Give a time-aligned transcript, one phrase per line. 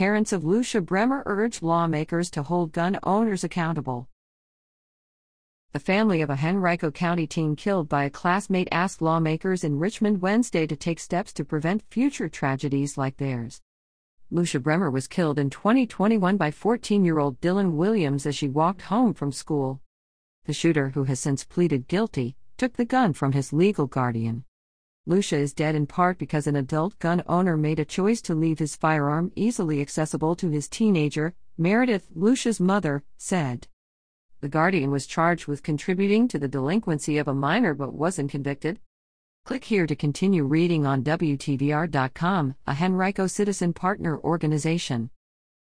[0.00, 4.08] Parents of Lucia Bremer urge lawmakers to hold gun owners accountable.
[5.72, 10.22] The family of a Henrico County teen killed by a classmate asked lawmakers in Richmond
[10.22, 13.60] Wednesday to take steps to prevent future tragedies like theirs.
[14.30, 18.80] Lucia Bremer was killed in 2021 by 14 year old Dylan Williams as she walked
[18.80, 19.82] home from school.
[20.46, 24.44] The shooter, who has since pleaded guilty, took the gun from his legal guardian.
[25.10, 28.60] Lucia is dead in part because an adult gun owner made a choice to leave
[28.60, 33.66] his firearm easily accessible to his teenager, Meredith, Lucia's mother, said.
[34.40, 38.78] The Guardian was charged with contributing to the delinquency of a minor but wasn't convicted.
[39.44, 45.10] Click here to continue reading on WTVR.com, a Henrico Citizen Partner Organization.